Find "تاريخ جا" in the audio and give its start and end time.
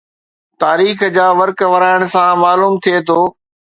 0.63-1.27